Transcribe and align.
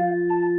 Música 0.00 0.49